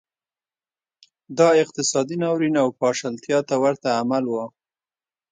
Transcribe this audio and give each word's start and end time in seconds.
دا 1.37 1.49
اقتصادي 1.63 2.15
ناورین 2.23 2.55
او 2.63 2.67
پاشلتیا 2.81 3.39
ته 3.47 3.55
ورته 3.63 3.87
عمل 4.01 4.23
و 4.29 4.33